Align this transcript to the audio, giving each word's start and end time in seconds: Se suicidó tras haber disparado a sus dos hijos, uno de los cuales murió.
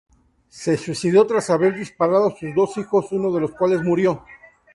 Se 0.49 0.77
suicidó 0.77 1.27
tras 1.27 1.51
haber 1.51 1.75
disparado 1.75 2.29
a 2.29 2.35
sus 2.35 2.55
dos 2.55 2.75
hijos, 2.77 3.11
uno 3.11 3.31
de 3.31 3.41
los 3.41 3.51
cuales 3.51 3.83
murió. 3.83 4.23